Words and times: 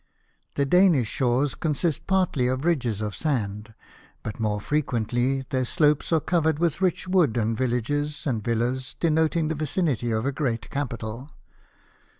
The 0.55 0.65
Danish 0.65 1.07
shores 1.09 1.53
consist 1.53 2.07
partly 2.07 2.47
of 2.47 2.65
ridges 2.65 3.01
of 3.01 3.13
sand, 3.15 3.75
but, 4.23 4.39
more 4.39 4.59
frequently, 4.59 5.45
their 5.51 5.63
slopes 5.63 6.11
are 6.11 6.19
covered 6.19 6.57
with 6.57 6.81
rich 6.81 7.07
wood, 7.07 7.37
and 7.37 7.55
villages 7.55 8.25
and 8.25 8.43
villas, 8.43 8.95
denoting 8.99 9.47
the 9.47 9.53
vicinity 9.53 10.09
of 10.09 10.25
a 10.25 10.31
great 10.31 10.71
capital. 10.71 11.29